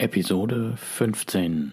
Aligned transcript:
Episode 0.00 0.76
15 0.78 1.72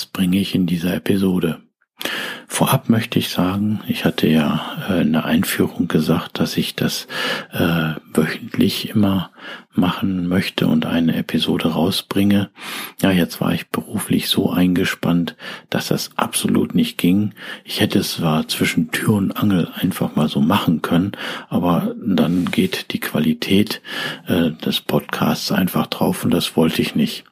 Was 0.00 0.06
bringe 0.06 0.38
ich 0.38 0.54
in 0.54 0.64
dieser 0.64 0.94
Episode? 0.94 1.60
Vorab 2.48 2.88
möchte 2.88 3.18
ich 3.18 3.28
sagen, 3.28 3.80
ich 3.86 4.06
hatte 4.06 4.28
ja 4.28 4.86
äh, 4.88 5.02
in 5.02 5.12
der 5.12 5.26
Einführung 5.26 5.88
gesagt, 5.88 6.40
dass 6.40 6.56
ich 6.56 6.74
das 6.74 7.06
äh, 7.52 7.96
wöchentlich 8.14 8.88
immer 8.88 9.30
machen 9.74 10.26
möchte 10.26 10.68
und 10.68 10.86
eine 10.86 11.16
Episode 11.16 11.72
rausbringe. 11.72 12.48
Ja, 13.02 13.10
jetzt 13.10 13.42
war 13.42 13.52
ich 13.52 13.68
beruflich 13.68 14.30
so 14.30 14.48
eingespannt, 14.48 15.36
dass 15.68 15.88
das 15.88 16.16
absolut 16.16 16.74
nicht 16.74 16.96
ging. 16.96 17.34
Ich 17.64 17.82
hätte 17.82 17.98
es 17.98 18.12
zwar 18.12 18.48
zwischen 18.48 18.90
Tür 18.92 19.16
und 19.16 19.32
Angel 19.32 19.68
einfach 19.74 20.16
mal 20.16 20.28
so 20.28 20.40
machen 20.40 20.80
können, 20.80 21.12
aber 21.50 21.94
dann 22.02 22.46
geht 22.46 22.94
die 22.94 23.00
Qualität 23.00 23.82
äh, 24.28 24.52
des 24.52 24.80
Podcasts 24.80 25.52
einfach 25.52 25.88
drauf 25.88 26.24
und 26.24 26.30
das 26.30 26.56
wollte 26.56 26.80
ich 26.80 26.94
nicht. 26.94 27.29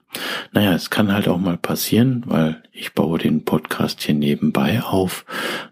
Naja, 0.53 0.73
es 0.73 0.91
kann 0.91 1.13
halt 1.13 1.29
auch 1.29 1.39
mal 1.39 1.59
passieren, 1.59 2.23
weil 2.27 2.63
ich 2.73 2.95
baue 2.95 3.19
den 3.19 3.45
Podcast 3.45 4.03
hier 4.03 4.15
nebenbei 4.15 4.83
auf. 4.83 5.25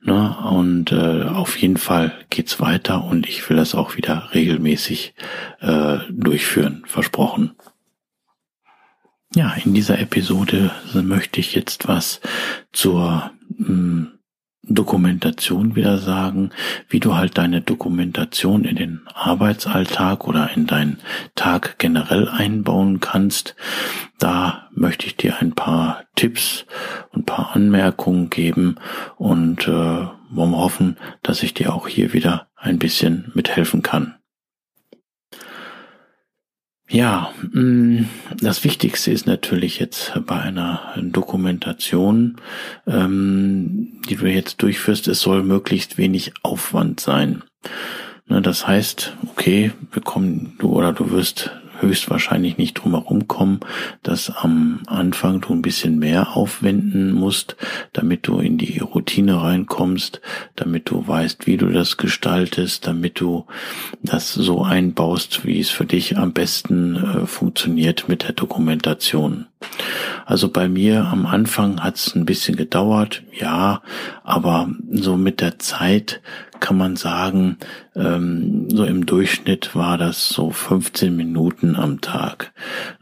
Ne? 0.02 0.36
Und 0.50 0.92
äh, 0.92 1.22
auf 1.24 1.56
jeden 1.56 1.78
Fall 1.78 2.12
geht's 2.30 2.60
weiter 2.60 3.04
und 3.04 3.26
ich 3.26 3.48
will 3.48 3.56
das 3.56 3.74
auch 3.74 3.96
wieder 3.96 4.30
regelmäßig 4.34 5.14
äh, 5.60 5.98
durchführen, 6.10 6.82
versprochen. 6.86 7.52
Ja, 9.34 9.54
in 9.64 9.74
dieser 9.74 9.98
Episode 9.98 10.70
möchte 10.94 11.40
ich 11.40 11.54
jetzt 11.54 11.88
was 11.88 12.20
zur 12.72 13.30
mh, 13.58 13.66
hm, 13.66 14.15
Dokumentation 14.68 15.76
wieder 15.76 15.98
sagen, 15.98 16.50
wie 16.88 17.00
du 17.00 17.14
halt 17.14 17.38
deine 17.38 17.60
Dokumentation 17.60 18.64
in 18.64 18.76
den 18.76 19.00
Arbeitsalltag 19.14 20.26
oder 20.26 20.50
in 20.54 20.66
deinen 20.66 20.98
Tag 21.34 21.78
generell 21.78 22.28
einbauen 22.28 23.00
kannst. 23.00 23.54
Da 24.18 24.68
möchte 24.74 25.06
ich 25.06 25.16
dir 25.16 25.36
ein 25.40 25.52
paar 25.52 26.02
Tipps 26.16 26.66
und 27.12 27.22
ein 27.22 27.26
paar 27.26 27.54
Anmerkungen 27.54 28.30
geben 28.30 28.76
und 29.16 29.68
äh, 29.68 30.06
wollen 30.30 30.56
hoffen, 30.56 30.96
dass 31.22 31.42
ich 31.42 31.54
dir 31.54 31.72
auch 31.72 31.86
hier 31.86 32.12
wieder 32.12 32.48
ein 32.56 32.78
bisschen 32.78 33.30
mithelfen 33.34 33.82
kann. 33.82 34.15
Ja, 36.88 37.32
mm, 37.52 38.04
das 38.40 38.62
Wichtigste 38.62 39.10
ist 39.10 39.26
natürlich 39.26 39.80
jetzt 39.80 40.12
bei 40.24 40.40
einer 40.40 40.94
Dokumentation, 41.00 42.36
ähm, 42.86 44.00
die 44.08 44.14
du 44.16 44.26
jetzt 44.26 44.62
durchführst, 44.62 45.08
es 45.08 45.20
soll 45.20 45.42
möglichst 45.42 45.98
wenig 45.98 46.32
Aufwand 46.42 47.00
sein. 47.00 47.42
Ne, 48.28 48.40
das 48.40 48.66
heißt, 48.66 49.16
okay, 49.30 49.72
wir 49.92 50.02
kommen, 50.02 50.54
du 50.58 50.68
oder 50.68 50.92
du 50.92 51.10
wirst 51.10 51.50
höchstwahrscheinlich 51.80 52.58
nicht 52.58 52.74
drum 52.74 52.92
herum 52.92 53.28
kommen, 53.28 53.60
dass 54.02 54.30
am 54.30 54.80
Anfang 54.86 55.40
du 55.40 55.52
ein 55.52 55.62
bisschen 55.62 55.98
mehr 55.98 56.36
aufwenden 56.36 57.12
musst, 57.12 57.56
damit 57.92 58.26
du 58.26 58.38
in 58.38 58.58
die 58.58 58.78
Routine 58.78 59.40
reinkommst, 59.40 60.20
damit 60.54 60.90
du 60.90 61.06
weißt, 61.06 61.46
wie 61.46 61.56
du 61.56 61.66
das 61.68 61.96
gestaltest, 61.96 62.86
damit 62.86 63.20
du 63.20 63.46
das 64.02 64.32
so 64.32 64.62
einbaust, 64.62 65.44
wie 65.44 65.60
es 65.60 65.70
für 65.70 65.86
dich 65.86 66.16
am 66.16 66.32
besten 66.32 66.96
äh, 66.96 67.26
funktioniert 67.26 68.08
mit 68.08 68.24
der 68.24 68.32
Dokumentation. 68.32 69.46
Also 70.24 70.48
bei 70.48 70.68
mir 70.68 71.04
am 71.04 71.24
Anfang 71.24 71.82
hat 71.82 71.96
es 71.96 72.14
ein 72.14 72.26
bisschen 72.26 72.56
gedauert, 72.56 73.22
ja, 73.32 73.82
aber 74.24 74.68
so 74.90 75.16
mit 75.16 75.40
der 75.40 75.58
Zeit 75.58 76.20
kann 76.58 76.76
man 76.76 76.96
sagen, 76.96 77.58
ähm, 77.94 78.68
so 78.70 78.84
im 78.84 79.06
Durchschnitt 79.06 79.76
war 79.76 79.98
das 79.98 80.28
so 80.28 80.50
15 80.50 81.14
Minuten 81.14 81.76
am 81.76 82.00
Tag. 82.00 82.52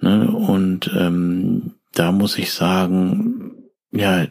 Ne? 0.01 0.31
Und 0.31 0.91
ähm, 0.97 1.73
da 1.95 2.13
muss 2.13 2.37
ich 2.39 2.53
sagen, 2.53 3.44
ja, 3.97 4.25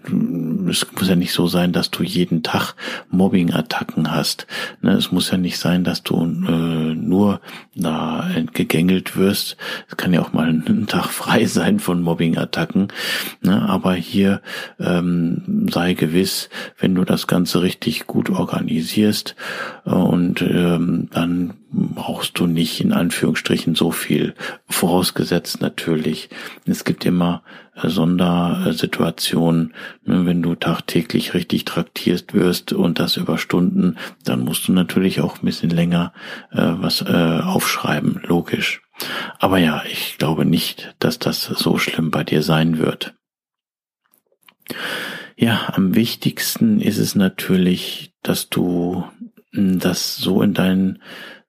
es 0.69 0.85
muss 0.91 1.07
ja 1.07 1.15
nicht 1.15 1.31
so 1.31 1.47
sein, 1.47 1.71
dass 1.71 1.89
du 1.89 2.03
jeden 2.03 2.43
Tag 2.43 2.75
Mobbing-Attacken 3.11 4.11
hast. 4.11 4.45
Ne, 4.81 4.91
es 4.91 5.13
muss 5.13 5.31
ja 5.31 5.37
nicht 5.37 5.57
sein, 5.57 5.85
dass 5.85 6.03
du 6.03 6.21
äh, 6.21 6.95
nur 6.95 7.39
da 7.73 8.29
gegängelt 8.53 9.15
wirst. 9.15 9.55
Es 9.89 9.95
kann 9.95 10.11
ja 10.11 10.21
auch 10.21 10.33
mal 10.33 10.49
ein 10.49 10.85
Tag 10.87 11.07
frei 11.07 11.45
sein 11.45 11.79
von 11.79 12.01
Mobbing-Attacken. 12.01 12.89
Ne, 13.41 13.61
aber 13.61 13.93
hier 13.93 14.41
ähm, 14.81 15.69
sei 15.71 15.93
gewiss, 15.93 16.49
wenn 16.77 16.93
du 16.93 17.05
das 17.05 17.27
Ganze 17.27 17.61
richtig 17.61 18.05
gut 18.05 18.29
organisierst 18.29 19.35
äh, 19.85 19.91
und 19.91 20.41
ähm, 20.41 21.07
dann 21.11 21.53
brauchst 21.73 22.39
du 22.39 22.45
nicht 22.45 22.81
in 22.81 22.93
Anführungsstrichen 22.93 23.75
so 23.75 23.91
viel. 23.91 24.35
Vorausgesetzt 24.69 25.61
natürlich, 25.61 26.29
es 26.65 26.83
gibt 26.83 27.05
immer 27.05 27.43
äh, 27.75 27.89
Sondersituationen, 27.89 29.73
ne, 30.05 30.25
wenn 30.25 30.41
du 30.41 30.55
tagtäglich 30.55 31.33
richtig 31.33 31.65
traktierst 31.65 32.33
wirst 32.33 32.73
und 32.73 32.99
das 32.99 33.17
über 33.17 33.37
Stunden, 33.37 33.97
dann 34.23 34.41
musst 34.41 34.67
du 34.67 34.71
natürlich 34.71 35.21
auch 35.21 35.37
ein 35.37 35.45
bisschen 35.45 35.71
länger 35.71 36.13
äh, 36.51 36.61
was 36.61 37.01
äh, 37.01 37.39
aufschreiben, 37.43 38.21
logisch. 38.23 38.81
Aber 39.39 39.57
ja, 39.57 39.83
ich 39.91 40.17
glaube 40.19 40.45
nicht, 40.45 40.95
dass 40.99 41.17
das 41.17 41.43
so 41.43 41.77
schlimm 41.77 42.11
bei 42.11 42.23
dir 42.23 42.43
sein 42.43 42.77
wird. 42.77 43.15
Ja, 45.35 45.73
am 45.73 45.95
wichtigsten 45.95 46.79
ist 46.79 46.99
es 46.99 47.15
natürlich, 47.15 48.13
dass 48.21 48.49
du 48.49 49.03
hm, 49.51 49.79
das 49.79 50.17
so 50.17 50.41
in 50.41 50.53
deinen 50.53 51.01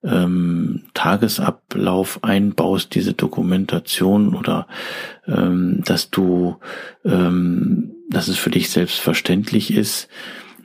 ähm, 0.05 0.83
Tagesablauf 0.93 2.23
einbaust, 2.23 2.95
diese 2.95 3.13
Dokumentation 3.13 4.35
oder 4.35 4.67
ähm, 5.27 5.81
dass 5.85 6.11
du, 6.11 6.57
ähm, 7.03 7.91
dass 8.09 8.27
es 8.27 8.37
für 8.37 8.51
dich 8.51 8.69
selbstverständlich 8.69 9.73
ist, 9.73 10.07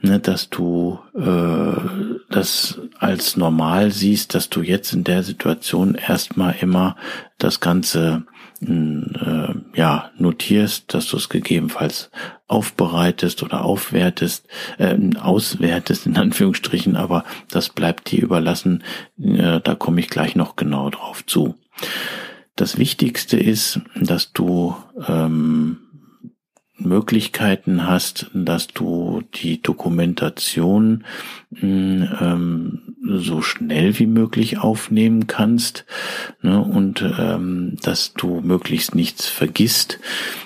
ne, 0.01 0.19
dass 0.19 0.49
du 0.49 0.99
äh, 1.15 2.21
das 2.29 2.79
als 2.99 3.37
normal 3.37 3.91
siehst, 3.91 4.35
dass 4.35 4.49
du 4.49 4.61
jetzt 4.61 4.93
in 4.93 5.03
der 5.03 5.23
Situation 5.23 5.95
erstmal 5.95 6.55
immer 6.59 6.95
das 7.37 7.59
Ganze 7.59 8.25
äh, 8.61 9.53
ja 9.75 10.11
notierst, 10.17 10.93
dass 10.93 11.07
du 11.07 11.17
es 11.17 11.29
gegebenenfalls 11.29 12.11
aufbereitest 12.47 13.43
oder 13.43 13.63
aufwertest, 13.63 14.47
äh, 14.77 14.97
auswertest 15.19 16.05
in 16.05 16.17
Anführungsstrichen, 16.17 16.95
aber 16.95 17.23
das 17.49 17.69
bleibt 17.69 18.11
dir 18.11 18.21
überlassen. 18.21 18.83
Äh, 19.19 19.61
da 19.61 19.75
komme 19.75 19.99
ich 19.99 20.09
gleich 20.09 20.35
noch 20.35 20.55
genau 20.55 20.89
drauf 20.89 21.25
zu. 21.25 21.55
Das 22.55 22.77
Wichtigste 22.77 23.37
ist, 23.37 23.79
dass 23.95 24.33
du 24.33 24.75
ähm, 25.07 25.79
Möglichkeiten 26.83 27.87
hast, 27.87 28.29
dass 28.33 28.67
du 28.67 29.21
die 29.35 29.61
Dokumentation 29.61 31.03
hm, 31.53 32.09
ähm, 32.19 32.81
so 33.03 33.41
schnell 33.41 33.97
wie 33.99 34.07
möglich 34.07 34.59
aufnehmen 34.59 35.27
kannst 35.27 35.85
ne, 36.41 36.59
und 36.61 37.03
ähm, 37.19 37.77
dass 37.81 38.13
du 38.13 38.41
möglichst 38.41 38.95
nichts 38.95 39.27
vergisst, 39.27 39.99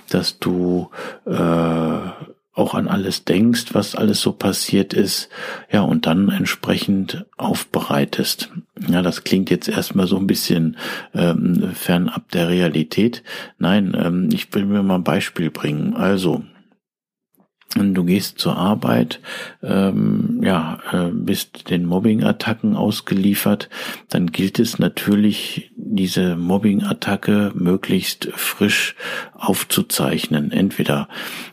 dass 0.09 0.39
du 0.39 0.89
äh, 1.25 1.97
auch 2.55 2.73
an 2.73 2.87
alles 2.87 3.25
denkst, 3.25 3.73
was 3.73 3.95
alles 3.95 4.21
so 4.21 4.31
passiert 4.31 4.93
ist, 4.93 5.29
ja, 5.71 5.81
und 5.81 6.05
dann 6.05 6.29
entsprechend 6.29 7.25
aufbereitest. 7.37 8.49
Ja, 8.87 9.01
das 9.01 9.23
klingt 9.23 9.49
jetzt 9.49 9.67
erstmal 9.67 10.07
so 10.07 10.17
ein 10.17 10.27
bisschen 10.27 10.77
ähm, 11.13 11.71
fernab 11.73 12.31
der 12.31 12.47
Realität. 12.47 13.23
Nein, 13.57 13.95
ähm, 13.99 14.29
ich 14.33 14.53
will 14.53 14.65
mir 14.65 14.83
mal 14.83 14.95
ein 14.95 15.03
Beispiel 15.03 15.51
bringen. 15.51 15.95
Also, 15.95 16.43
Du 17.77 18.05
gehst 18.05 18.39
zur 18.39 18.55
Arbeit, 18.55 19.19
ähm, 19.61 20.39
ja, 20.41 20.79
äh, 20.93 21.11
bist 21.11 21.69
den 21.69 21.85
Mobbing-Attacken 21.85 22.73
ausgeliefert, 22.73 23.69
dann 24.07 24.31
gilt 24.31 24.59
es 24.59 24.79
natürlich, 24.79 25.71
diese 25.75 26.37
Mobbing-Attacke 26.37 27.51
möglichst 27.53 28.29
frisch 28.33 28.95
aufzuzeichnen. 29.33 30.53
Entweder 30.53 31.09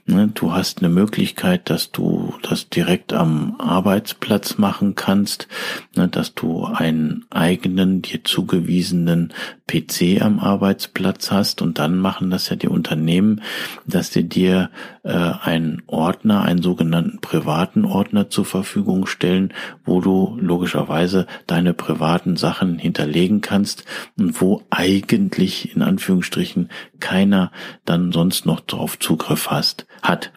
du 0.07 0.53
hast 0.53 0.79
eine 0.79 0.89
Möglichkeit, 0.89 1.71
dass 1.71 1.93
du 1.93 2.35
das 2.43 2.69
direkt 2.69 3.13
am 3.13 3.55
Arbeitsplatz 3.61 4.59
machen 4.59 4.97
kannst, 4.97 5.47
ne, 5.95 6.09
dass 6.09 6.35
du 6.35 6.65
einen 6.65 7.25
eigenen 7.31 8.03
dir 8.03 8.25
zugewiesenen 8.25 9.33
PC 9.69 10.21
am 10.21 10.41
Arbeitsplatz 10.41 11.31
hast. 11.31 11.63
Und 11.63 11.79
dann 11.79 11.97
machen 11.99 12.31
das 12.31 12.49
ja 12.49 12.57
die 12.57 12.69
Unternehmen, 12.69 13.43
dass 13.87 14.13
sie 14.13 14.29
dir 14.29 14.71
äh, 15.05 15.13
einen 15.13 15.83
Ordner, 15.87 16.43
einen 16.43 16.63
sogenannten 16.63 17.21
privaten 17.21 17.85
Ordner 17.85 18.29
zur 18.29 18.45
Verfügung 18.45 19.07
stellen, 19.07 19.55
wo 19.85 20.01
du 20.01 20.37
logischerweise 20.41 21.29
deine 21.47 21.75
privaten 21.75 22.37
Sachen 22.37 22.79
hinterlegen 22.79 23.41
kannst 23.41 23.85
und 24.19 24.41
wo 24.41 24.63
eigentlich 24.71 25.77
in 25.77 25.83
Anführungsstrichen 25.83 26.71
keiner 26.99 27.53
dann 27.85 28.13
sonst 28.13 28.47
noch 28.47 28.61
drauf 28.61 28.99
Zugriff 28.99 29.51
hast, 29.51 29.87
hat. 30.03 30.33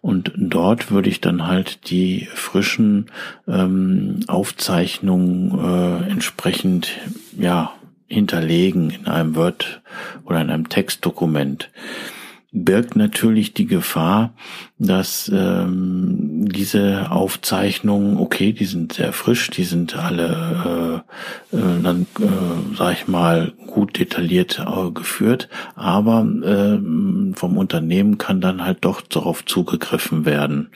Und 0.00 0.32
dort 0.36 0.90
würde 0.90 1.08
ich 1.08 1.20
dann 1.20 1.46
halt 1.46 1.90
die 1.90 2.28
frischen 2.34 3.06
ähm, 3.46 4.20
Aufzeichnungen 4.26 5.58
äh, 5.58 6.10
entsprechend 6.10 6.98
ja 7.38 7.72
hinterlegen 8.08 8.90
in 8.90 9.06
einem 9.06 9.36
Word 9.36 9.80
oder 10.24 10.40
in 10.40 10.50
einem 10.50 10.68
Textdokument 10.68 11.70
birgt 12.52 12.96
natürlich 12.96 13.54
die 13.54 13.66
Gefahr, 13.66 14.34
dass 14.78 15.30
ähm, 15.34 16.31
diese 16.52 17.10
Aufzeichnungen, 17.10 18.18
okay, 18.18 18.52
die 18.52 18.64
sind 18.64 18.92
sehr 18.92 19.12
frisch, 19.12 19.50
die 19.50 19.64
sind 19.64 19.96
alle 19.96 21.02
äh, 21.52 21.56
äh, 21.56 21.82
dann, 21.82 22.06
äh, 22.20 22.76
sag 22.76 22.92
ich 22.92 23.08
mal, 23.08 23.52
gut 23.66 23.98
detailliert 23.98 24.60
äh, 24.60 24.90
geführt, 24.90 25.48
aber 25.74 26.26
äh, 26.44 26.78
vom 27.36 27.56
Unternehmen 27.58 28.18
kann 28.18 28.40
dann 28.40 28.64
halt 28.64 28.78
doch 28.82 29.00
darauf 29.00 29.44
zugegriffen 29.44 30.24
werden. 30.24 30.70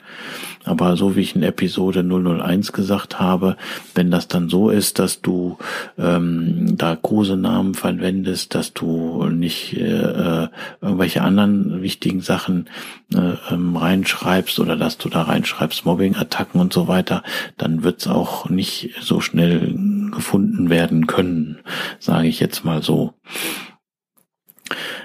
Aber 0.67 0.97
so 0.97 1.15
wie 1.15 1.21
ich 1.21 1.35
in 1.35 1.43
Episode 1.43 2.03
001 2.03 2.73
gesagt 2.73 3.19
habe, 3.19 3.57
wenn 3.95 4.11
das 4.11 4.27
dann 4.27 4.49
so 4.49 4.69
ist, 4.69 4.99
dass 4.99 5.21
du 5.21 5.57
ähm, 5.97 6.77
da 6.77 6.95
Kosenamen 6.95 7.73
verwendest, 7.73 8.53
dass 8.53 8.73
du 8.73 9.25
nicht 9.25 9.77
äh, 9.77 9.83
äh, 9.83 10.47
irgendwelche 10.81 11.21
anderen 11.21 11.81
wichtigen 11.81 12.21
Sachen 12.21 12.69
äh, 13.13 13.33
ähm, 13.51 13.75
reinschreibst 13.75 14.59
oder 14.59 14.75
dass 14.75 14.97
du 14.97 15.09
da 15.09 15.23
reinschreibst 15.23 15.85
Mobbing-Attacken 15.85 16.59
und 16.59 16.73
so 16.73 16.87
weiter, 16.87 17.23
dann 17.57 17.83
wird's 17.83 18.07
auch 18.07 18.49
nicht 18.49 18.91
so 19.01 19.21
schnell 19.21 19.73
gefunden 20.11 20.69
werden 20.69 21.07
können, 21.07 21.59
sage 21.99 22.27
ich 22.27 22.39
jetzt 22.39 22.65
mal 22.65 22.83
so. 22.83 23.13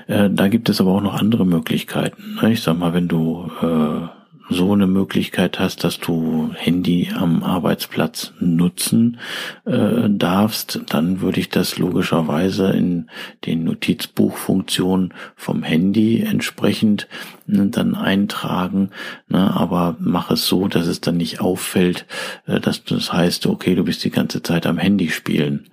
Äh, 0.06 0.30
da 0.30 0.48
gibt 0.48 0.68
es 0.68 0.80
aber 0.80 0.92
auch 0.92 1.00
noch 1.00 1.14
andere 1.14 1.46
Möglichkeiten. 1.46 2.38
Ne? 2.42 2.52
Ich 2.52 2.62
sag 2.62 2.78
mal, 2.78 2.94
wenn 2.94 3.08
du 3.08 3.50
äh, 3.62 4.21
so 4.50 4.72
eine 4.72 4.86
Möglichkeit 4.86 5.58
hast, 5.58 5.84
dass 5.84 5.98
du 5.98 6.50
Handy 6.54 7.10
am 7.14 7.42
Arbeitsplatz 7.42 8.32
nutzen 8.40 9.18
äh, 9.64 10.08
darfst, 10.08 10.80
dann 10.88 11.20
würde 11.20 11.40
ich 11.40 11.48
das 11.48 11.78
logischerweise 11.78 12.70
in 12.70 13.08
den 13.46 13.64
Notizbuchfunktionen 13.64 15.14
vom 15.36 15.62
Handy 15.62 16.22
entsprechend 16.22 17.08
ne, 17.46 17.66
dann 17.66 17.94
eintragen. 17.94 18.90
Ne, 19.28 19.54
aber 19.54 19.96
mach 19.98 20.30
es 20.30 20.46
so, 20.46 20.68
dass 20.68 20.86
es 20.86 21.00
dann 21.00 21.16
nicht 21.16 21.40
auffällt, 21.40 22.06
äh, 22.46 22.60
dass 22.60 22.84
das 22.84 23.12
heißt, 23.12 23.46
okay, 23.46 23.74
du 23.74 23.84
bist 23.84 24.04
die 24.04 24.10
ganze 24.10 24.42
Zeit 24.42 24.66
am 24.66 24.78
Handy 24.78 25.08
spielen. 25.10 25.66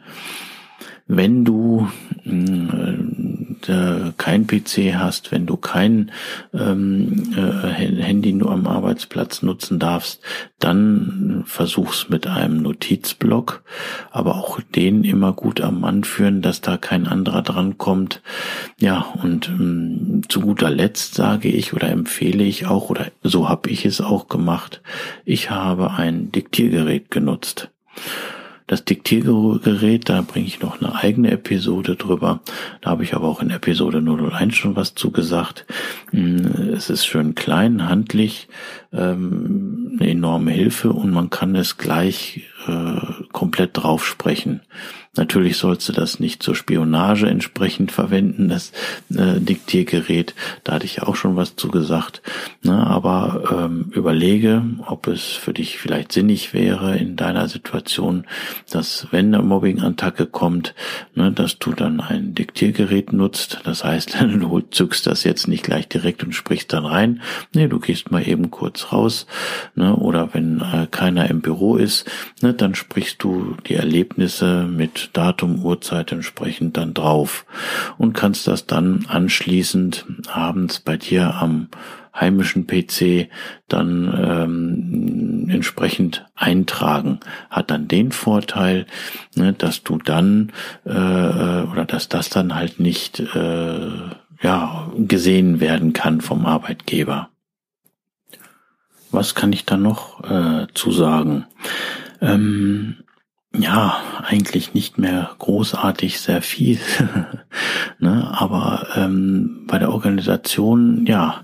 Wenn 1.12 1.44
du 1.44 1.88
äh, 3.68 4.14
kein 4.18 4.48
PC 4.48 4.96
hast, 4.96 5.32
wenn 5.32 5.46
du 5.46 5.58
kein 5.58 6.12
ähm, 6.54 7.34
äh, 7.36 8.02
Handy 8.02 8.32
nur 8.32 8.52
am 8.52 8.68
Arbeitsplatz 8.68 9.42
nutzen 9.42 9.80
darfst, 9.80 10.22
dann 10.60 11.44
versuch's 11.46 12.10
mit 12.10 12.28
einem 12.28 12.62
Notizblock, 12.62 13.64
aber 14.12 14.36
auch 14.36 14.62
den 14.62 15.04
immer 15.04 15.34
gut 15.34 15.62
am 15.62 15.82
Mann 15.82 16.04
führen, 16.04 16.42
dass 16.42 16.62
da 16.62 16.78
kein 16.78 17.08
anderer 17.08 17.42
dran 17.42 17.78
kommt. 17.78 18.22
Ja, 18.80 19.06
und 19.22 19.50
ähm, 19.50 20.22
zu 20.30 20.42
guter 20.42 20.70
Letzt 20.70 21.16
sage 21.16 21.50
ich 21.50 21.74
oder 21.74 21.90
empfehle 21.90 22.44
ich 22.44 22.68
auch, 22.68 22.90
oder 22.90 23.08
so 23.24 23.50
habe 23.50 23.70
ich 23.70 23.86
es 23.86 24.00
auch 24.00 24.28
gemacht, 24.28 24.82
ich 25.26 25.50
habe 25.50 25.92
ein 25.92 26.32
Diktiergerät 26.32 27.12
genutzt. 27.12 27.72
Das 28.70 28.86
Diktiergerät, 28.86 30.10
da 30.10 30.22
bringe 30.22 30.46
ich 30.46 30.62
noch 30.62 30.80
eine 30.80 30.94
eigene 30.94 31.32
Episode 31.32 31.96
drüber. 31.96 32.42
Da 32.82 32.92
habe 32.92 33.04
ich 33.04 33.16
aber 33.16 33.28
auch 33.28 33.42
in 33.42 33.50
Episode 33.50 34.00
001 34.00 34.56
schon 34.56 34.76
was 34.76 34.94
zugesagt. 34.94 35.66
Hm, 36.12 36.46
es 36.76 36.92
ist 36.92 37.04
schön 37.04 37.34
klein, 37.34 37.90
handlich, 37.90 38.48
ähm, 38.92 39.98
eine 40.00 40.10
enorme 40.10 40.52
Hilfe 40.52 40.92
und 40.92 41.12
man 41.12 41.30
kann 41.30 41.56
es 41.56 41.78
gleich 41.78 42.44
äh, 42.68 43.24
komplett 43.32 43.78
drauf 43.78 44.06
sprechen. 44.06 44.62
Natürlich 45.16 45.58
sollst 45.58 45.90
du 45.90 45.92
das 45.92 46.20
nicht 46.20 46.44
zur 46.44 46.56
Spionage 46.56 47.28
entsprechend 47.28 47.92
verwenden, 47.92 48.48
das 48.48 48.72
äh, 49.10 49.40
Diktiergerät. 49.40 50.36
Da 50.64 50.74
hatte 50.74 50.86
ich 50.86 51.02
auch 51.02 51.16
schon 51.16 51.36
was 51.36 51.56
zu 51.56 51.70
gesagt. 51.70 52.22
Ne, 52.62 52.86
aber 52.86 53.44
ähm, 53.52 53.92
überlege, 53.92 54.64
ob 54.86 55.08
es 55.08 55.24
für 55.24 55.52
dich 55.52 55.80
vielleicht 55.80 56.12
sinnig 56.12 56.54
wäre 56.54 56.96
in 56.96 57.16
deiner 57.16 57.48
Situation, 57.48 58.28
dass 58.70 59.08
wenn 59.12 59.34
eine 59.34 59.44
Mobbing-Attacke 59.44 60.28
kommt, 60.28 60.76
ne, 61.16 61.32
dass 61.32 61.58
du 61.58 61.74
dann 61.74 62.02
ein 62.02 62.36
Diktiergerät 62.36 63.12
nutzt. 63.12 63.62
Das 63.64 63.84
heißt, 63.84 64.16
du 64.22 64.62
zückst 64.62 65.08
das 65.08 65.24
jetzt 65.24 65.48
nicht 65.48 65.64
gleich 65.64 65.90
direkt 65.90 66.24
und 66.24 66.34
sprichst 66.34 66.72
dann 66.72 66.86
rein. 66.86 67.22
Nee, 67.54 67.68
du 67.68 67.80
gehst 67.80 68.12
mal 68.12 68.26
eben 68.26 68.52
kurz 68.52 68.79
raus. 68.92 69.26
Ne, 69.76 69.96
oder 69.96 70.34
wenn 70.34 70.62
äh, 70.62 70.88
keiner 70.90 71.30
im 71.30 71.42
Büro 71.42 71.76
ist, 71.76 72.10
ne, 72.42 72.54
dann 72.54 72.76
sprichst 72.76 73.24
du 73.24 73.56
die 73.68 73.76
Erlebnisse 73.76 74.64
mit 74.64 75.12
Datum, 75.14 75.64
Uhrzeit 75.64 76.12
entsprechend 76.12 76.78
dann 76.78 76.94
drauf 76.94 77.46
und 77.98 78.14
kannst 78.14 78.48
das 78.48 78.66
dann 78.66 79.06
anschließend 79.08 80.06
abends 80.28 80.80
bei 80.80 80.98
dir 80.98 81.36
am 81.36 81.70
heimischen 82.20 82.68
PC 82.68 83.30
dann 83.68 84.14
ähm, 84.18 85.50
entsprechend 85.50 86.26
eintragen. 86.36 87.20
Hat 87.50 87.72
dann 87.72 87.88
den 87.88 88.12
Vorteil, 88.12 88.86
ne, 89.36 89.54
dass 89.54 89.84
du 89.84 89.98
dann 89.98 90.52
äh, 90.86 90.92
oder 90.92 91.86
dass 91.86 92.10
das 92.10 92.30
dann 92.30 92.56
halt 92.56 92.80
nicht 92.80 93.20
äh, 93.20 93.90
ja 94.42 94.92
gesehen 94.98 95.60
werden 95.60 95.94
kann 95.94 96.22
vom 96.22 96.46
Arbeitgeber. 96.46 97.30
Was 99.12 99.36
kann 99.36 99.54
ich 99.54 99.66
da 99.66 99.78
noch 99.78 100.24
äh, 100.24 100.68
zu 100.74 100.92
sagen? 100.92 101.46
Ähm, 102.22 102.98
ja, 103.56 103.98
eigentlich 104.24 104.74
nicht 104.74 104.98
mehr 104.98 105.32
großartig 105.40 106.20
sehr 106.20 106.42
viel. 106.42 106.80
ne? 108.00 108.30
Aber 108.32 108.88
ähm, 108.96 109.66
bei 109.68 109.80
der 109.80 109.92
Organisation, 109.92 111.06
ja, 111.06 111.44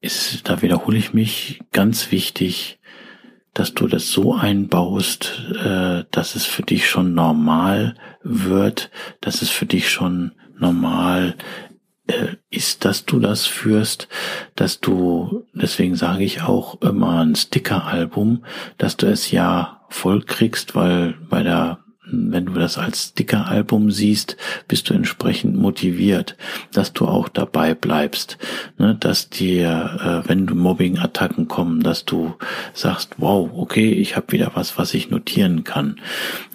ist, 0.00 0.48
da 0.48 0.62
wiederhole 0.62 0.98
ich 0.98 1.14
mich, 1.14 1.60
ganz 1.72 2.10
wichtig, 2.10 2.78
dass 3.54 3.74
du 3.74 3.86
das 3.86 4.10
so 4.10 4.34
einbaust, 4.34 5.42
äh, 5.64 6.04
dass 6.10 6.34
es 6.34 6.44
für 6.44 6.62
dich 6.62 6.88
schon 6.88 7.14
normal 7.14 7.94
wird, 8.22 8.90
dass 9.20 9.42
es 9.42 9.50
für 9.50 9.66
dich 9.66 9.90
schon 9.90 10.32
normal 10.58 11.36
ist, 12.50 12.84
dass 12.84 13.04
du 13.04 13.20
das 13.20 13.46
führst, 13.46 14.08
dass 14.56 14.80
du, 14.80 15.46
deswegen 15.54 15.94
sage 15.94 16.24
ich 16.24 16.42
auch 16.42 16.80
immer 16.82 17.20
ein 17.20 17.34
Sticker-Album, 17.34 18.44
dass 18.78 18.96
du 18.96 19.06
es 19.06 19.30
ja 19.30 19.80
voll 19.88 20.22
kriegst, 20.22 20.74
weil 20.74 21.14
bei 21.28 21.42
der 21.42 21.78
wenn 22.12 22.46
du 22.46 22.52
das 22.52 22.78
als 22.78 23.10
Sticker-Album 23.10 23.90
siehst, 23.90 24.36
bist 24.68 24.90
du 24.90 24.94
entsprechend 24.94 25.56
motiviert, 25.56 26.36
dass 26.72 26.92
du 26.92 27.06
auch 27.06 27.28
dabei 27.28 27.74
bleibst, 27.74 28.38
ne, 28.76 28.96
dass 28.98 29.30
dir, 29.30 30.24
äh, 30.24 30.28
wenn 30.28 30.46
du 30.46 30.54
Mobbing-Attacken 30.54 31.48
kommen, 31.48 31.80
dass 31.80 32.04
du 32.04 32.34
sagst, 32.74 33.14
wow, 33.18 33.50
okay, 33.54 33.92
ich 33.92 34.16
habe 34.16 34.32
wieder 34.32 34.52
was, 34.54 34.76
was 34.78 34.94
ich 34.94 35.10
notieren 35.10 35.64
kann, 35.64 36.00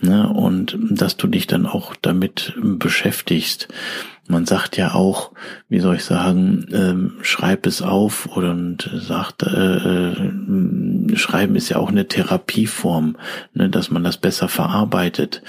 ne, 0.02 0.30
und 0.30 0.78
dass 0.92 1.18
du 1.18 1.28
dich 1.28 1.48
dann 1.48 1.66
auch 1.66 1.96
damit 1.96 2.54
beschäftigst. 2.62 3.68
Man 4.28 4.46
sagt 4.46 4.76
ja 4.78 4.94
auch, 4.94 5.32
wie 5.70 5.80
soll 5.80 5.96
ich 5.96 6.04
sagen, 6.04 6.68
ähm, 6.74 7.14
schreib 7.22 7.66
es 7.66 7.82
auf 7.82 8.26
und 8.26 8.90
sagt, 8.94 9.44
äh, 9.44 9.76
äh, 9.76 11.16
schreiben 11.16 11.56
ist 11.56 11.70
ja 11.70 11.78
auch 11.78 11.90
eine 11.90 12.08
Therapieform, 12.08 13.16
ne, 13.54 13.70
dass 13.70 13.90
man 13.90 14.04
das 14.04 14.18
besser 14.18 14.50
verarbeitet. 14.50 15.42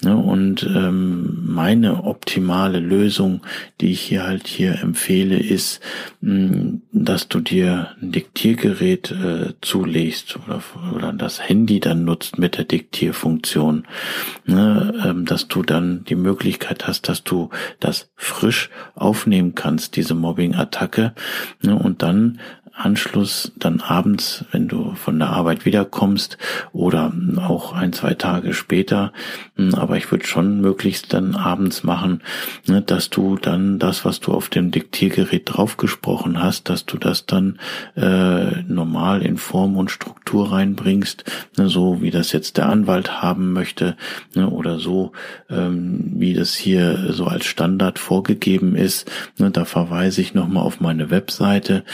Ne, 0.00 0.16
und 0.16 0.62
ähm, 0.62 1.42
meine 1.44 2.04
optimale 2.04 2.78
Lösung, 2.78 3.40
die 3.80 3.90
ich 3.90 4.00
hier 4.00 4.24
halt 4.24 4.46
hier 4.46 4.80
empfehle, 4.80 5.36
ist, 5.36 5.80
mh, 6.20 6.78
dass 6.92 7.26
du 7.26 7.40
dir 7.40 7.96
ein 8.00 8.12
Diktiergerät 8.12 9.10
äh, 9.10 9.54
zulegst 9.60 10.38
oder, 10.46 10.62
oder 10.94 11.12
das 11.12 11.48
Handy 11.48 11.80
dann 11.80 12.04
nutzt 12.04 12.38
mit 12.38 12.58
der 12.58 12.64
Diktierfunktion, 12.64 13.88
ne, 14.46 14.94
ähm, 15.04 15.24
dass 15.24 15.48
du 15.48 15.64
dann 15.64 16.04
die 16.04 16.14
Möglichkeit 16.14 16.86
hast, 16.86 17.08
dass 17.08 17.24
du 17.24 17.50
das 17.80 18.12
frisch 18.14 18.70
aufnehmen 18.94 19.56
kannst, 19.56 19.96
diese 19.96 20.14
Mobbing-Attacke, 20.14 21.12
ne, 21.60 21.74
und 21.74 22.04
dann 22.04 22.38
Anschluss 22.78 23.52
dann 23.56 23.80
abends, 23.80 24.44
wenn 24.52 24.68
du 24.68 24.94
von 24.94 25.18
der 25.18 25.30
Arbeit 25.30 25.64
wiederkommst 25.64 26.38
oder 26.72 27.12
auch 27.46 27.72
ein, 27.72 27.92
zwei 27.92 28.14
Tage 28.14 28.54
später. 28.54 29.12
Hm, 29.56 29.74
aber 29.74 29.96
ich 29.96 30.10
würde 30.10 30.26
schon 30.26 30.60
möglichst 30.60 31.12
dann 31.12 31.34
abends 31.34 31.82
machen, 31.82 32.22
ne, 32.66 32.80
dass 32.80 33.10
du 33.10 33.36
dann 33.36 33.78
das, 33.78 34.04
was 34.04 34.20
du 34.20 34.32
auf 34.32 34.48
dem 34.48 34.70
Diktiergerät 34.70 35.42
draufgesprochen 35.46 36.42
hast, 36.42 36.68
dass 36.68 36.86
du 36.86 36.98
das 36.98 37.26
dann 37.26 37.58
äh, 37.96 38.62
normal 38.62 39.22
in 39.22 39.38
Form 39.38 39.76
und 39.76 39.90
Struktur 39.90 40.17
reinbringst, 40.36 41.24
ne, 41.56 41.68
so 41.68 42.00
wie 42.00 42.12
das 42.12 42.30
jetzt 42.30 42.58
der 42.58 42.68
Anwalt 42.68 43.20
haben 43.22 43.52
möchte 43.52 43.96
ne, 44.34 44.48
oder 44.48 44.78
so, 44.78 45.12
ähm, 45.50 46.12
wie 46.14 46.34
das 46.34 46.54
hier 46.54 47.12
so 47.12 47.24
als 47.24 47.46
Standard 47.46 47.98
vorgegeben 47.98 48.76
ist. 48.76 49.10
Ne, 49.38 49.50
da 49.50 49.64
verweise 49.64 50.20
ich 50.20 50.32
nochmal 50.32 50.62
auf 50.62 50.80
meine 50.80 51.10
Webseite. 51.10 51.84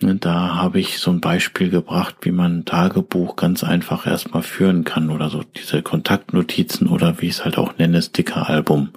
Ne, 0.00 0.16
da 0.16 0.34
da 0.34 0.56
habe 0.56 0.80
ich 0.80 0.98
so 0.98 1.12
ein 1.12 1.20
Beispiel 1.20 1.70
gebracht, 1.70 2.16
wie 2.22 2.32
man 2.32 2.58
ein 2.58 2.64
Tagebuch 2.64 3.36
ganz 3.36 3.62
einfach 3.62 4.04
erstmal 4.04 4.42
führen 4.42 4.82
kann 4.82 5.08
oder 5.08 5.30
so 5.30 5.44
diese 5.44 5.80
Kontaktnotizen 5.80 6.88
oder 6.88 7.20
wie 7.20 7.26
ich 7.26 7.34
es 7.34 7.44
halt 7.44 7.56
auch 7.56 7.78
nenne, 7.78 8.02
Sticker-Album. 8.02 8.88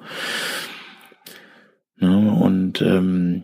Ne, 1.98 2.32
und 2.32 2.82
ähm, 2.82 3.44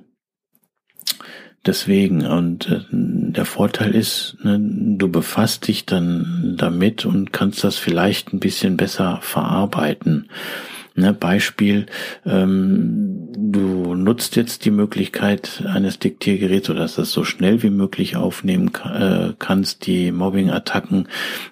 deswegen, 1.66 2.26
und 2.26 2.70
äh, 2.70 2.82
der 2.92 3.46
Vorteil 3.46 3.96
ist, 3.96 4.38
ne, 4.44 4.60
du 4.60 5.10
befasst 5.10 5.68
dich 5.68 5.86
dann 5.86 6.56
damit 6.58 7.06
und 7.06 7.34
kannst 7.34 7.64
das 7.64 7.78
vielleicht 7.78 8.34
ein 8.34 8.40
bisschen 8.40 8.78
besser 8.78 9.20
verarbeiten. 9.22 10.30
Ne, 10.96 11.12
Beispiel, 11.12 11.88
ähm, 12.24 13.28
du 13.36 13.96
nutzt 13.96 14.36
jetzt 14.36 14.64
die 14.64 14.70
Möglichkeit 14.70 15.64
eines 15.66 15.98
Diktiergeräts 15.98 16.70
oder 16.70 16.82
dass 16.82 16.96
das 16.96 17.12
so 17.12 17.24
schnell 17.24 17.64
wie 17.64 17.72
möglich 17.72 18.16
aufnehmen 18.16 18.70
äh, 18.86 19.34
kannst, 19.40 19.88
die 19.88 20.12
Mobbing-Attacken, 20.12 21.08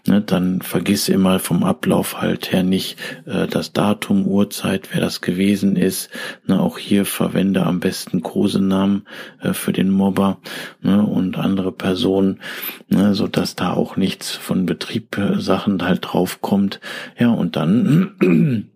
ne, 0.06 0.22
dann 0.22 0.62
vergiss 0.62 1.10
immer 1.10 1.40
vom 1.40 1.64
Ablauf 1.64 2.22
halt 2.22 2.52
her 2.52 2.62
nicht 2.62 3.00
äh, 3.26 3.48
das 3.48 3.74
Datum, 3.74 4.28
Uhrzeit, 4.28 4.90
wer 4.94 5.02
das 5.02 5.22
gewesen 5.22 5.76
ist. 5.76 6.12
Ne, 6.46 6.60
auch 6.60 6.78
hier 6.78 7.06
verwende 7.06 7.66
am 7.66 7.80
besten 7.80 8.22
Kosenamen 8.22 9.08
äh, 9.42 9.54
für 9.54 9.74
den 9.74 9.90
Mobber 9.90 10.38
ne, 10.84 11.02
und 11.02 11.40
andere 11.40 11.72
Personen, 11.72 12.42
ne, 12.90 13.16
so 13.16 13.28
dass 13.28 13.56
da 13.56 13.74
auch 13.74 13.98
nichts 13.98 14.30
von 14.30 14.68
Betrieb 14.68 15.18
äh, 15.18 15.38
halt 15.42 16.00
draufkommt. 16.02 16.80
Ja, 17.18 17.30
und 17.30 17.56
dann 17.56 18.68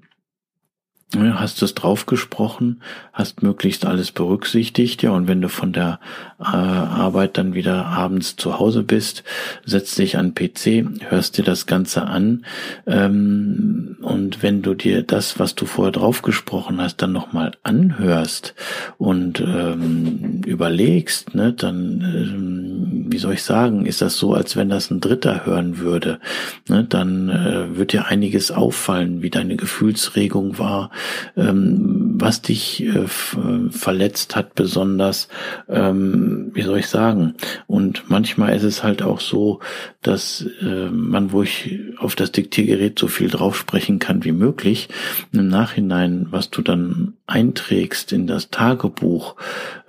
hast 1.14 1.62
es 1.62 1.76
draufgesprochen, 1.76 2.82
hast 3.14 3.44
möglichst 3.44 3.86
alles 3.86 4.12
berücksichtigt, 4.12 5.04
ja, 5.04 5.12
und 5.12 5.28
wenn 5.28 5.42
du 5.42 5.50
von 5.50 5.72
der 5.72 6.00
äh, 6.40 6.44
Arbeit 6.44 7.38
dann 7.38 7.54
wieder 7.54 7.86
abends 7.86 8.36
zu 8.36 8.60
Hause 8.60 8.84
bist, 8.84 9.24
setzt 9.64 9.98
dich 9.98 10.18
an 10.18 10.34
PC, 10.34 10.86
hörst 11.10 11.38
dir 11.38 11.44
das 11.44 11.68
Ganze 11.68 12.04
an, 12.04 12.46
ähm, 12.86 13.98
und 14.02 14.44
wenn 14.44 14.62
du 14.62 14.74
dir 14.74 15.04
das, 15.04 15.40
was 15.40 15.56
du 15.56 15.66
vorher 15.66 15.92
draufgesprochen 15.92 16.82
hast, 16.82 17.02
dann 17.02 17.12
nochmal 17.12 17.52
anhörst 17.64 18.54
und 18.98 19.40
ähm, 19.40 20.42
überlegst, 20.46 21.34
ne, 21.34 21.54
dann, 21.54 22.02
ähm, 22.02 23.06
wie 23.10 23.18
soll 23.18 23.34
ich 23.34 23.44
sagen, 23.44 23.86
ist 23.86 24.02
das 24.02 24.18
so, 24.18 24.34
als 24.34 24.56
wenn 24.56 24.70
das 24.70 24.92
ein 24.92 25.02
Dritter 25.02 25.46
hören 25.46 25.78
würde, 25.78 26.20
ne, 26.68 26.84
dann 26.84 27.30
äh, 27.30 27.78
wird 27.78 27.94
dir 27.94 28.08
einiges 28.08 28.52
auffallen, 28.52 29.22
wie 29.22 29.30
deine 29.30 29.56
Gefühlsregung 29.56 30.60
war, 30.60 30.92
ähm, 31.38 32.16
was 32.18 32.42
dich 32.42 32.84
äh, 32.84 33.08
verletzt 33.08 34.36
hat 34.36 34.56
besonders, 34.56 35.28
ähm, 35.70 36.52
wie 36.54 36.62
soll 36.62 36.80
ich 36.80 36.88
sagen. 36.88 37.36
Und 37.68 38.10
manchmal 38.10 38.56
ist 38.56 38.64
es 38.64 38.84
halt 38.84 39.02
auch 39.02 39.20
so, 39.20 39.60
dass 40.02 40.46
äh, 40.62 40.90
man, 40.90 41.32
wo 41.32 41.44
ich 41.44 41.80
auf 41.98 42.16
das 42.16 42.32
Diktiergerät 42.32 42.98
so 43.00 43.08
viel 43.08 43.30
drauf 43.30 43.58
sprechen 43.58 44.00
kann 44.00 44.24
wie 44.24 44.32
möglich, 44.32 44.90
im 45.32 45.48
Nachhinein, 45.48 46.28
was 46.30 46.50
du 46.50 46.62
dann 46.62 47.14
einträgst 47.28 48.12
in 48.12 48.28
das 48.28 48.50
Tagebuch, 48.50 49.36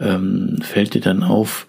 ähm, 0.00 0.58
fällt 0.62 0.94
dir 0.94 1.00
dann 1.00 1.22
auf, 1.22 1.66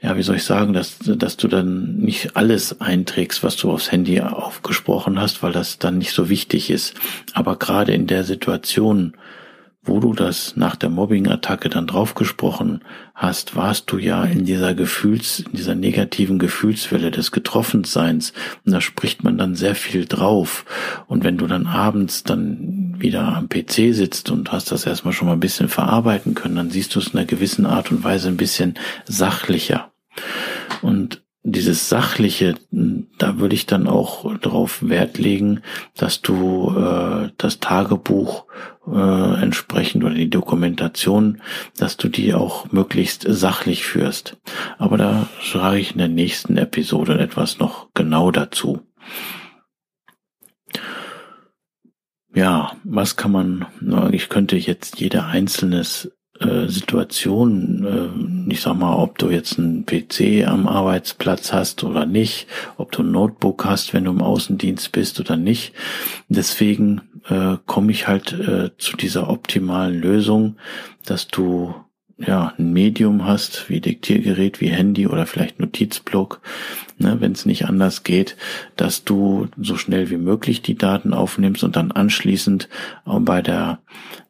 ja, 0.00 0.16
wie 0.16 0.22
soll 0.22 0.36
ich 0.36 0.44
sagen, 0.44 0.72
dass, 0.72 0.98
dass 0.98 1.36
du 1.36 1.48
dann 1.48 1.96
nicht 1.96 2.36
alles 2.36 2.80
einträgst, 2.80 3.42
was 3.42 3.56
du 3.56 3.70
aufs 3.70 3.90
Handy 3.90 4.20
aufgesprochen 4.20 5.18
hast, 5.18 5.42
weil 5.42 5.52
das 5.52 5.78
dann 5.78 5.98
nicht 5.98 6.12
so 6.12 6.28
wichtig 6.28 6.70
ist. 6.70 6.94
Aber 7.32 7.56
gerade 7.56 7.92
in 7.92 8.06
der 8.06 8.22
Situation, 8.24 9.16
wo 9.86 10.00
du 10.00 10.12
das 10.12 10.56
nach 10.56 10.76
der 10.76 10.90
Mobbing-Attacke 10.90 11.68
dann 11.68 11.86
draufgesprochen 11.86 12.82
hast, 13.14 13.56
warst 13.56 13.90
du 13.90 13.98
ja 13.98 14.24
in 14.24 14.44
dieser 14.44 14.74
Gefühls, 14.74 15.40
in 15.40 15.52
dieser 15.52 15.74
negativen 15.74 16.38
Gefühlswelle 16.38 17.10
des 17.10 17.30
Getroffenseins. 17.30 18.32
Und 18.64 18.72
da 18.72 18.80
spricht 18.80 19.24
man 19.24 19.38
dann 19.38 19.54
sehr 19.54 19.74
viel 19.74 20.04
drauf. 20.04 20.64
Und 21.06 21.24
wenn 21.24 21.38
du 21.38 21.46
dann 21.46 21.66
abends 21.66 22.24
dann 22.24 22.96
wieder 22.98 23.36
am 23.36 23.48
PC 23.48 23.94
sitzt 23.94 24.30
und 24.30 24.52
hast 24.52 24.72
das 24.72 24.86
erstmal 24.86 25.14
schon 25.14 25.28
mal 25.28 25.34
ein 25.34 25.40
bisschen 25.40 25.68
verarbeiten 25.68 26.34
können, 26.34 26.56
dann 26.56 26.70
siehst 26.70 26.94
du 26.94 26.98
es 26.98 27.08
in 27.08 27.18
einer 27.18 27.26
gewissen 27.26 27.64
Art 27.64 27.90
und 27.90 28.04
Weise 28.04 28.28
ein 28.28 28.36
bisschen 28.36 28.74
sachlicher. 29.06 29.85
Und 30.86 31.24
dieses 31.42 31.88
Sachliche, 31.88 32.54
da 32.70 33.38
würde 33.40 33.56
ich 33.56 33.66
dann 33.66 33.88
auch 33.88 34.36
darauf 34.38 34.88
Wert 34.88 35.18
legen, 35.18 35.62
dass 35.96 36.22
du 36.22 36.72
äh, 36.76 37.30
das 37.38 37.58
Tagebuch 37.58 38.46
äh, 38.86 39.42
entsprechend 39.42 40.04
oder 40.04 40.14
die 40.14 40.30
Dokumentation, 40.30 41.42
dass 41.76 41.96
du 41.96 42.08
die 42.08 42.34
auch 42.34 42.70
möglichst 42.70 43.26
sachlich 43.28 43.84
führst. 43.84 44.36
Aber 44.78 44.96
da 44.96 45.28
sage 45.52 45.80
ich 45.80 45.92
in 45.92 45.98
der 45.98 46.08
nächsten 46.08 46.56
Episode 46.56 47.18
etwas 47.18 47.58
noch 47.58 47.88
genau 47.94 48.30
dazu. 48.30 48.86
Ja, 52.32 52.76
was 52.84 53.16
kann 53.16 53.32
man, 53.32 53.66
ich 54.12 54.28
könnte 54.28 54.56
jetzt 54.56 55.00
jeder 55.00 55.26
einzelnes 55.26 56.15
äh, 56.40 56.68
Situation, 56.68 58.46
äh, 58.48 58.52
ich 58.52 58.60
sag 58.60 58.74
mal, 58.78 58.94
ob 58.96 59.18
du 59.18 59.30
jetzt 59.30 59.58
einen 59.58 59.86
PC 59.86 60.46
am 60.46 60.66
Arbeitsplatz 60.66 61.52
hast 61.52 61.84
oder 61.84 62.06
nicht, 62.06 62.46
ob 62.76 62.92
du 62.92 63.02
ein 63.02 63.10
Notebook 63.10 63.64
hast, 63.64 63.94
wenn 63.94 64.04
du 64.04 64.10
im 64.10 64.22
Außendienst 64.22 64.92
bist 64.92 65.20
oder 65.20 65.36
nicht. 65.36 65.72
Deswegen 66.28 67.02
äh, 67.28 67.56
komme 67.66 67.92
ich 67.92 68.08
halt 68.08 68.32
äh, 68.32 68.70
zu 68.78 68.96
dieser 68.96 69.30
optimalen 69.30 70.00
Lösung, 70.00 70.56
dass 71.04 71.28
du 71.28 71.74
ja 72.18 72.54
ein 72.58 72.72
Medium 72.72 73.26
hast, 73.26 73.68
wie 73.68 73.80
Diktiergerät, 73.80 74.60
wie 74.60 74.68
Handy 74.68 75.06
oder 75.06 75.26
vielleicht 75.26 75.60
Notizblock, 75.60 76.40
ne, 76.98 77.16
wenn 77.20 77.32
es 77.32 77.44
nicht 77.44 77.66
anders 77.66 78.04
geht, 78.04 78.36
dass 78.76 79.04
du 79.04 79.48
so 79.58 79.76
schnell 79.76 80.08
wie 80.10 80.16
möglich 80.16 80.62
die 80.62 80.76
Daten 80.76 81.12
aufnimmst 81.12 81.62
und 81.62 81.76
dann 81.76 81.92
anschließend 81.92 82.68
auch 83.04 83.20
bei 83.20 83.42
der 83.42 83.80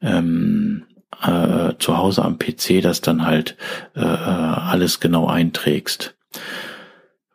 ähm, 0.03 0.83
äh, 1.23 1.75
zu 1.79 1.97
Hause 1.97 2.25
am 2.25 2.39
PC 2.39 2.83
das 2.83 3.01
dann 3.01 3.27
halt 3.27 3.57
äh, 3.95 4.01
alles 4.01 5.01
genau 5.01 5.27
einträgst. 5.27 6.15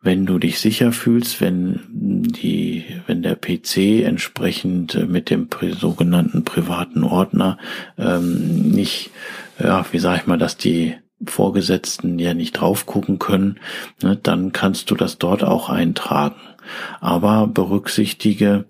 Wenn 0.03 0.25
du 0.25 0.39
dich 0.39 0.59
sicher 0.59 0.91
fühlst, 0.91 1.41
wenn 1.41 1.79
die, 1.91 2.85
wenn 3.05 3.21
der 3.21 3.35
PC 3.35 4.03
entsprechend 4.03 5.07
mit 5.07 5.29
dem 5.29 5.47
sogenannten 5.79 6.43
privaten 6.43 7.03
Ordner 7.03 7.59
ähm, 7.99 8.71
nicht, 8.71 9.11
ja, 9.59 9.85
wie 9.91 9.99
sag 9.99 10.21
ich 10.21 10.27
mal, 10.27 10.39
dass 10.39 10.57
die 10.57 10.95
Vorgesetzten 11.25 12.17
ja 12.17 12.33
nicht 12.33 12.53
drauf 12.53 12.87
gucken 12.87 13.19
können, 13.19 13.59
ne, 14.01 14.17
dann 14.21 14.51
kannst 14.51 14.89
du 14.89 14.95
das 14.95 15.19
dort 15.19 15.43
auch 15.43 15.69
eintragen. 15.69 16.39
Aber 16.99 17.47
berücksichtige, 17.47 18.65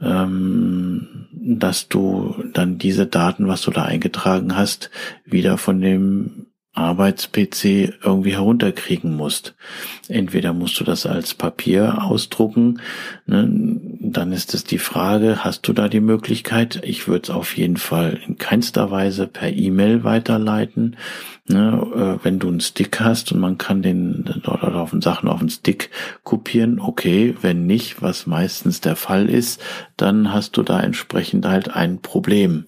ähm, 0.00 1.26
dass 1.32 1.88
du 1.88 2.44
dann 2.52 2.78
diese 2.78 3.06
Daten, 3.06 3.48
was 3.48 3.62
du 3.62 3.70
da 3.70 3.82
eingetragen 3.82 4.56
hast, 4.56 4.90
wieder 5.24 5.58
von 5.58 5.80
dem 5.80 6.46
Arbeits-PC 6.80 7.94
irgendwie 8.02 8.32
herunterkriegen 8.32 9.14
musst. 9.14 9.54
Entweder 10.08 10.52
musst 10.52 10.80
du 10.80 10.84
das 10.84 11.06
als 11.06 11.34
Papier 11.34 12.02
ausdrucken, 12.04 12.80
ne, 13.26 13.48
dann 14.00 14.32
ist 14.32 14.54
es 14.54 14.64
die 14.64 14.78
Frage, 14.78 15.44
hast 15.44 15.68
du 15.68 15.72
da 15.72 15.88
die 15.88 16.00
Möglichkeit? 16.00 16.80
Ich 16.84 17.06
würde 17.06 17.24
es 17.24 17.30
auf 17.30 17.56
jeden 17.56 17.76
Fall 17.76 18.18
in 18.26 18.38
keinster 18.38 18.90
Weise 18.90 19.26
per 19.26 19.52
E-Mail 19.52 20.02
weiterleiten. 20.04 20.96
Ne, 21.46 22.18
äh, 22.20 22.24
wenn 22.24 22.38
du 22.38 22.48
einen 22.48 22.60
Stick 22.60 23.00
hast 23.00 23.32
und 23.32 23.40
man 23.40 23.58
kann 23.58 23.82
den 23.82 24.24
dort 24.44 24.62
auf 24.62 24.90
den 24.90 25.00
Sachen 25.00 25.28
auf 25.28 25.40
den 25.40 25.50
Stick 25.50 25.90
kopieren, 26.22 26.80
okay, 26.80 27.34
wenn 27.40 27.66
nicht, 27.66 28.02
was 28.02 28.26
meistens 28.26 28.80
der 28.80 28.94
Fall 28.94 29.28
ist, 29.28 29.60
dann 29.96 30.32
hast 30.32 30.56
du 30.56 30.62
da 30.62 30.80
entsprechend 30.80 31.46
halt 31.46 31.74
ein 31.74 32.00
Problem. 32.00 32.66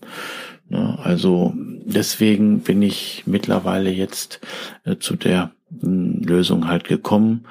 Ne, 0.72 0.98
also 1.02 1.52
deswegen 1.54 2.60
bin 2.60 2.80
ich 2.80 3.24
mittlerweile 3.26 3.90
jetzt 3.90 4.40
äh, 4.84 4.96
zu 4.96 5.16
der 5.16 5.52
hm, 5.82 6.22
Lösung 6.22 6.66
halt 6.66 6.84
gekommen. 6.84 7.44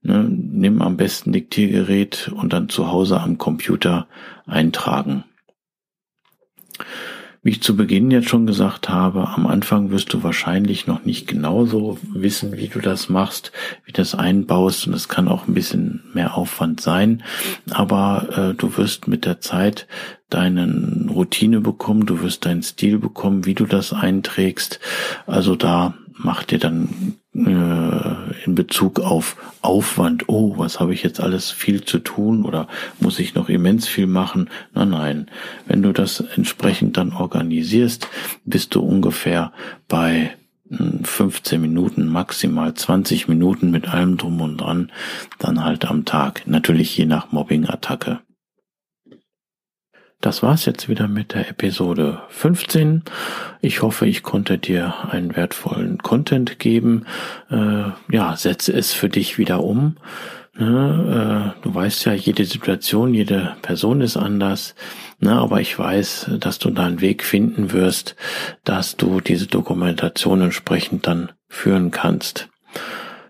Ne, 0.00 0.26
nimm 0.26 0.80
am 0.80 0.96
besten 0.96 1.32
Diktiergerät 1.32 2.32
und 2.34 2.54
dann 2.54 2.70
zu 2.70 2.90
Hause 2.90 3.20
am 3.20 3.36
Computer 3.36 4.08
eintragen. 4.46 5.24
Wie 7.44 7.50
ich 7.50 7.62
zu 7.62 7.76
Beginn 7.76 8.12
jetzt 8.12 8.28
schon 8.28 8.46
gesagt 8.46 8.88
habe, 8.88 9.28
am 9.28 9.48
Anfang 9.48 9.90
wirst 9.90 10.12
du 10.12 10.22
wahrscheinlich 10.22 10.86
noch 10.86 11.04
nicht 11.04 11.26
genauso 11.26 11.98
wissen, 12.12 12.56
wie 12.56 12.68
du 12.68 12.78
das 12.78 13.08
machst, 13.08 13.50
wie 13.84 13.90
das 13.90 14.14
einbaust. 14.14 14.86
Und 14.86 14.94
es 14.94 15.08
kann 15.08 15.26
auch 15.26 15.48
ein 15.48 15.54
bisschen 15.54 16.04
mehr 16.14 16.36
Aufwand 16.36 16.80
sein, 16.80 17.24
aber 17.68 18.52
äh, 18.52 18.54
du 18.54 18.76
wirst 18.76 19.08
mit 19.08 19.24
der 19.24 19.40
Zeit 19.40 19.88
deinen 20.30 21.08
Routine 21.12 21.60
bekommen, 21.60 22.06
du 22.06 22.22
wirst 22.22 22.46
deinen 22.46 22.62
Stil 22.62 23.00
bekommen, 23.00 23.44
wie 23.44 23.54
du 23.54 23.66
das 23.66 23.92
einträgst. 23.92 24.78
Also 25.26 25.56
da 25.56 25.94
macht 26.16 26.50
dir 26.50 26.58
dann 26.58 27.16
äh, 27.34 28.44
in 28.44 28.54
Bezug 28.54 29.00
auf 29.00 29.36
Aufwand, 29.62 30.28
oh, 30.28 30.54
was 30.58 30.80
habe 30.80 30.94
ich 30.94 31.02
jetzt 31.02 31.20
alles 31.20 31.50
viel 31.50 31.84
zu 31.84 31.98
tun 31.98 32.44
oder 32.44 32.68
muss 33.00 33.18
ich 33.18 33.34
noch 33.34 33.48
immens 33.48 33.86
viel 33.88 34.06
machen? 34.06 34.50
Nein, 34.74 34.90
nein. 34.90 35.30
Wenn 35.66 35.82
du 35.82 35.92
das 35.92 36.20
entsprechend 36.20 36.96
dann 36.96 37.12
organisierst, 37.12 38.08
bist 38.44 38.74
du 38.74 38.80
ungefähr 38.80 39.52
bei 39.88 40.34
15 41.02 41.56
hm, 41.56 41.60
Minuten, 41.62 42.06
maximal 42.06 42.74
20 42.74 43.28
Minuten 43.28 43.70
mit 43.70 43.88
allem 43.88 44.16
drum 44.16 44.40
und 44.40 44.58
dran, 44.58 44.90
dann 45.38 45.64
halt 45.64 45.84
am 45.84 46.04
Tag. 46.04 46.42
Natürlich 46.46 46.96
je 46.96 47.06
nach 47.06 47.32
Mobbing-Attacke. 47.32 48.20
Das 50.22 50.40
war's 50.40 50.66
jetzt 50.66 50.88
wieder 50.88 51.08
mit 51.08 51.34
der 51.34 51.50
Episode 51.50 52.22
15. 52.28 53.02
Ich 53.60 53.82
hoffe, 53.82 54.06
ich 54.06 54.22
konnte 54.22 54.56
dir 54.56 55.10
einen 55.10 55.34
wertvollen 55.34 55.98
Content 55.98 56.60
geben. 56.60 57.06
Äh, 57.50 57.90
ja, 58.08 58.36
setze 58.36 58.72
es 58.72 58.92
für 58.92 59.08
dich 59.08 59.36
wieder 59.36 59.64
um. 59.64 59.96
Ne, 60.56 61.54
äh, 61.58 61.62
du 61.64 61.74
weißt 61.74 62.04
ja, 62.04 62.12
jede 62.12 62.44
Situation, 62.44 63.14
jede 63.14 63.56
Person 63.62 64.00
ist 64.00 64.16
anders. 64.16 64.76
Ne, 65.18 65.32
aber 65.32 65.60
ich 65.60 65.76
weiß, 65.76 66.30
dass 66.38 66.60
du 66.60 66.70
da 66.70 66.86
einen 66.86 67.00
Weg 67.00 67.24
finden 67.24 67.72
wirst, 67.72 68.14
dass 68.62 68.96
du 68.96 69.20
diese 69.20 69.48
Dokumentation 69.48 70.40
entsprechend 70.40 71.08
dann 71.08 71.32
führen 71.48 71.90
kannst. 71.90 72.48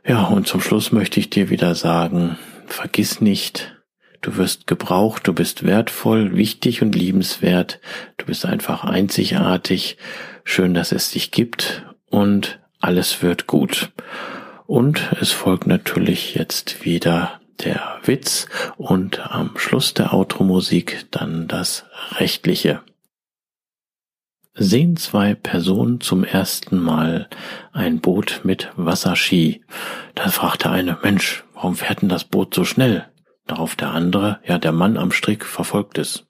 Ja, 0.07 0.25
und 0.25 0.47
zum 0.47 0.61
Schluss 0.61 0.93
möchte 0.93 1.21
ich 1.21 1.31
dir 1.31 1.49
wieder 1.49 1.75
sagen, 1.75 2.37
vergiss 2.67 3.23
nicht, 3.23 3.73
Du 4.23 4.37
wirst 4.37 4.69
gebraucht, 4.69 5.27
du 5.27 5.33
bist 5.33 5.65
wertvoll, 5.65 6.37
wichtig 6.37 6.81
und 6.81 6.95
liebenswert. 6.95 7.81
Du 8.19 8.27
bist 8.27 8.47
einfach 8.47 8.85
einzigartig. 8.85 9.99
Schön, 10.45 10.75
dass 10.75 10.93
es 10.93 11.11
dich 11.11 11.33
gibt 11.33 11.85
und 12.09 12.61
alles 12.81 13.21
wird 13.23 13.49
gut. 13.49 13.91
Und 14.67 15.11
es 15.21 15.33
folgt 15.33 15.67
natürlich 15.67 16.37
jetzt 16.37 16.85
wieder 16.85 17.41
der 17.65 17.99
Witz 18.05 18.47
und 18.77 19.19
am 19.19 19.57
Schluss 19.57 19.93
der 19.93 20.15
Outro-Musik 20.15 21.07
dann 21.11 21.49
das 21.49 21.85
Rechtliche. 22.13 22.81
Sehen 24.55 24.97
zwei 24.97 25.35
Personen 25.35 26.01
zum 26.01 26.23
ersten 26.23 26.79
Mal 26.79 27.29
ein 27.73 28.01
Boot 28.01 28.43
mit 28.45 28.71
Wasserski. 28.77 29.65
Da 30.15 30.29
fragt 30.29 30.65
der 30.65 30.71
eine, 30.71 30.97
Mensch, 31.03 31.43
warum 31.55 31.75
fährt 31.75 32.03
denn 32.03 32.09
das 32.09 32.25
Boot 32.25 32.55
so 32.55 32.65
schnell? 32.65 33.07
Darauf 33.53 33.77
der 33.77 33.91
andere, 33.91 34.41
ja, 34.47 34.57
der 34.57 34.73
Mann 34.73 34.97
am 34.97 35.13
Strick 35.13 35.45
verfolgt 35.45 35.99
es. 35.99 36.25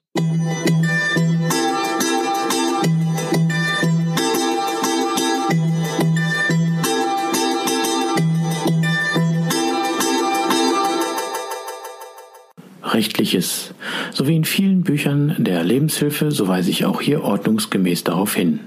Rechtliches. 12.83 13.72
So 14.15 14.27
wie 14.27 14.35
in 14.35 14.43
vielen 14.43 14.83
Büchern 14.83 15.35
der 15.39 15.63
Lebenshilfe, 15.63 16.29
so 16.29 16.47
weise 16.47 16.69
ich 16.69 16.85
auch 16.85 17.01
hier 17.01 17.23
ordnungsgemäß 17.23 18.03
darauf 18.03 18.35
hin. 18.35 18.59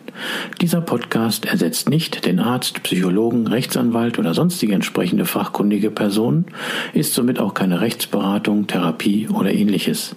Dieser 0.61 0.81
Podcast 0.81 1.47
ersetzt 1.47 1.89
nicht 1.89 2.27
den 2.27 2.41
Arzt, 2.41 2.83
Psychologen, 2.83 3.47
Rechtsanwalt 3.47 4.19
oder 4.19 4.35
sonstige 4.35 4.75
entsprechende 4.75 5.25
fachkundige 5.25 5.93
Person, 5.93 6.47
ist 6.95 7.15
somit 7.15 7.39
auch 7.39 7.55
keine 7.55 7.81
Rechtsberatung, 7.81 8.67
Therapie 8.67 9.29
oder 9.29 9.55
ähnliches. 9.55 10.17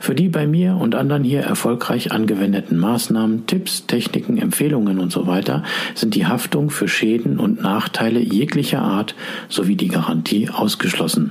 Für 0.00 0.16
die 0.16 0.28
bei 0.28 0.48
mir 0.48 0.74
und 0.74 0.96
anderen 0.96 1.22
hier 1.22 1.42
erfolgreich 1.42 2.10
angewendeten 2.10 2.78
Maßnahmen, 2.78 3.46
Tipps, 3.46 3.86
Techniken, 3.86 4.38
Empfehlungen 4.38 4.98
und 4.98 5.12
so 5.12 5.28
weiter 5.28 5.62
sind 5.94 6.16
die 6.16 6.26
Haftung 6.26 6.70
für 6.70 6.88
Schäden 6.88 7.38
und 7.38 7.62
Nachteile 7.62 8.18
jeglicher 8.18 8.82
Art 8.82 9.14
sowie 9.48 9.76
die 9.76 9.88
Garantie 9.88 10.50
ausgeschlossen. 10.50 11.30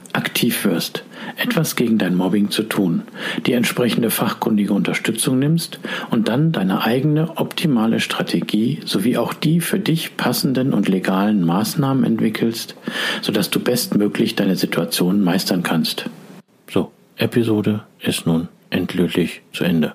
aktiv 0.13 0.65
wirst, 0.65 1.03
etwas 1.37 1.75
gegen 1.75 1.97
dein 1.97 2.15
Mobbing 2.15 2.49
zu 2.49 2.63
tun, 2.63 3.03
die 3.45 3.53
entsprechende 3.53 4.09
fachkundige 4.09 4.73
Unterstützung 4.73 5.39
nimmst 5.39 5.79
und 6.09 6.27
dann 6.27 6.51
deine 6.51 6.83
eigene 6.83 7.37
optimale 7.37 7.99
Strategie 7.99 8.79
sowie 8.85 9.17
auch 9.17 9.33
die 9.33 9.59
für 9.59 9.79
dich 9.79 10.17
passenden 10.17 10.73
und 10.73 10.87
legalen 10.87 11.45
Maßnahmen 11.45 12.03
entwickelst, 12.03 12.75
sodass 13.21 13.49
du 13.49 13.59
bestmöglich 13.59 14.35
deine 14.35 14.55
Situation 14.55 15.21
meistern 15.23 15.63
kannst. 15.63 16.09
So, 16.69 16.91
Episode 17.17 17.83
ist 17.99 18.25
nun 18.25 18.47
endgültig 18.69 19.41
zu 19.53 19.63
Ende. 19.63 19.93